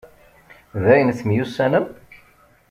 Dayen, 0.83 1.09
temyussanem? 1.19 1.85